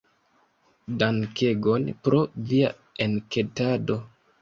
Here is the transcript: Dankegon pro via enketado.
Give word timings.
Dankegon 1.03 1.85
pro 2.09 2.25
via 2.51 2.75
enketado. 3.09 4.05